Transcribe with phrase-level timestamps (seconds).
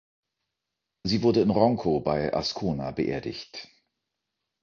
[1.05, 3.67] Sie wurde in Ronco bei Ascona beerdigt.